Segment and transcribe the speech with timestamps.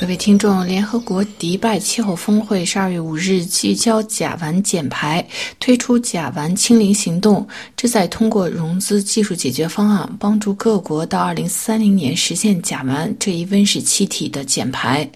[0.00, 5.26] 各位听众，联合国迪拜气候峰会十二月五日聚焦甲烷减排，
[5.58, 7.44] 推出甲烷清零行动，
[7.76, 15.06] 旨在通过融资技术解决方案，帮助各国到二零三零年实现甲烷这一温室气体的减排。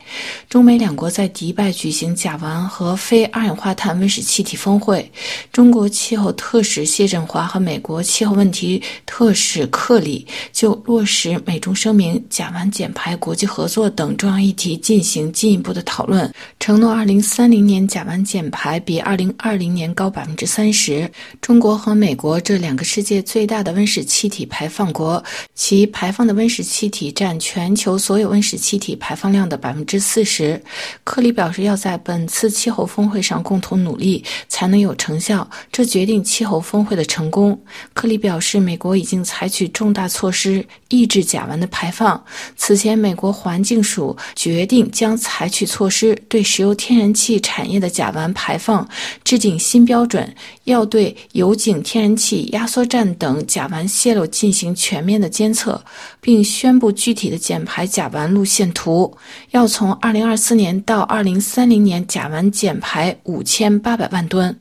[0.48, 5.08] 中美两国在迪拜举行甲烷和非二氧化碳温室气体峰会，
[5.52, 14.71] 中国气候特使谢振华和美国气候问题特使克里就落实美中声明、甲烷减排、国际合作等重要议题。
[14.76, 21.10] 进行进一步的讨论，承诺二零三零年甲烷减排比二零二零年高百分之三十。
[21.40, 25.22] 中国和美国这两个世界最大的温室气体排放国，
[25.54, 30.60] 其排放的温室气体占全球所有温室气体排放量的百分之四十。
[31.04, 37.58] 克里表示，要在本次气候峰会上共同努力，才能有成效，这决定气候峰会的成功。
[37.92, 42.22] 克里表示，美国已经采取重大措施抑制甲烷的排放。
[42.56, 44.72] 此前，美国环境署决定。
[44.72, 48.88] 定将采取措施，对石油天然气产业的甲烷排放
[49.22, 55.78] 制定新标准，要对油井、天然气压缩站等甲烷泄漏进行全面的监测，
[56.22, 59.14] 并宣布具体的减排甲烷路线图。
[59.50, 64.58] 要从二零二四年到二零三零年，甲烷减排五千八百万吨。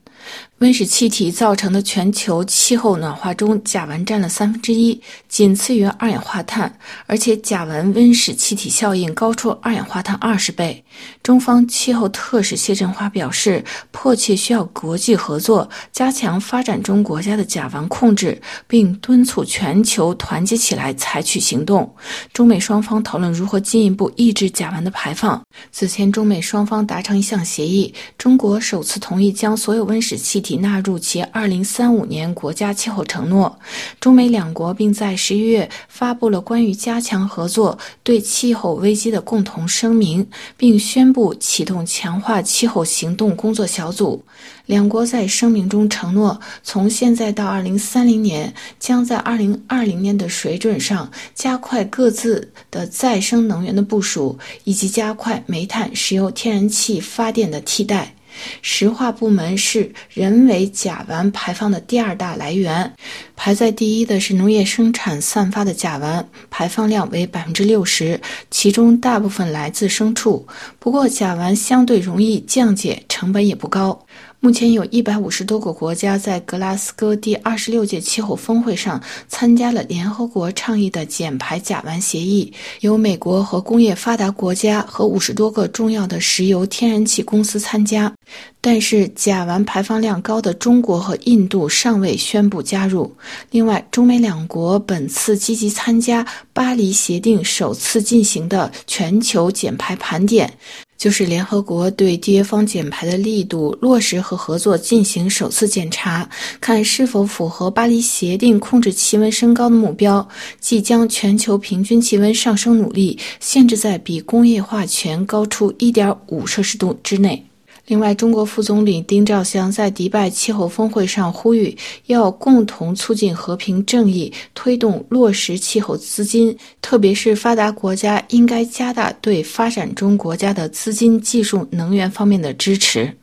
[0.61, 6.71] 温室气体造成的全球气候暖化中，甲烷占了三分之一，仅次于二氧化碳，
[7.07, 10.83] 而且甲烷温室气体效应高出二氧化碳二十倍。
[11.23, 21.91] 中方气候特使谢振华表示，迫切需要国际合作，加强发展中国家的甲烷控制，并敦促全球团结起来采取行动。
[22.33, 25.41] 中美双方讨论如何进一步抑制甲烷的排放。
[25.71, 33.57] 此前，中美双方达成一项协议，中国首次同意将所有温室气体已纳入其二零三五年国家气候承诺，
[34.01, 44.21] 中美两国并在十一月发布了关于加强合作对气候危机的共同声明，并宣布启动强化气候行动工作小组。
[44.65, 58.13] 两国在声明中承诺，从现在到二零三零年，将在二零二零年的水准上加快各自的再生能源的部署，以及加快煤炭、石油、天然气发电的替代。
[58.61, 62.93] 石化部门是人为甲烷排放的第二大来源，
[63.35, 70.47] 排在第一的是农业生产散发的甲烷，排放量为百分之六十，其中大部分来自牲畜。
[70.79, 74.05] 不过，甲烷相对容易降解，成本也不高。
[74.43, 88.11] 目前有一百五十多个国家在格拉斯哥第二十六届气候峰会上参加了联合国倡议的减排甲烷协议，有美国和工业发达国家和五十多个重要的石油天然气公司参加。
[88.59, 93.15] 但是，甲烷排放量高的中国和印度尚未宣布加入。
[93.51, 100.51] 另外，中美两国本次积极参加巴黎协定首次进行的全球减排盘点。
[101.01, 106.29] 就是联合国对缔约方减排的力度落实和合作进行首次检查，
[106.59, 110.29] 看是否符合巴黎协定控制气温升高的目标，
[110.59, 117.47] 即将全球平均气温上升努力限制在比工业化前高出1.5摄氏度之内。
[117.87, 121.75] 另外，中国副总理丁兆湘在迪拜气候峰会上呼吁，
[122.05, 133.13] 要共同促进和平正义，推动落实气候资金，特别是发达国家应该加大对发展中国家的资金、技术、能源方面的支持。